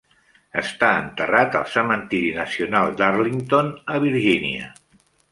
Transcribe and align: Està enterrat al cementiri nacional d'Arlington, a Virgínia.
Està 0.59 0.87
enterrat 1.01 1.57
al 1.59 1.67
cementiri 1.73 2.31
nacional 2.37 2.95
d'Arlington, 3.01 3.69
a 3.97 3.99
Virgínia. 4.07 4.71